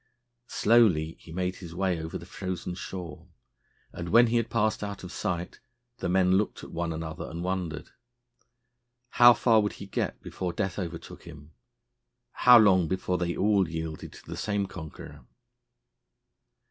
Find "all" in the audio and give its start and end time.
13.37-13.69